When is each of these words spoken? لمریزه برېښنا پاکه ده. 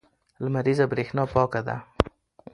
لمریزه 0.43 0.85
برېښنا 0.91 1.23
پاکه 1.33 1.61
ده. 1.67 1.77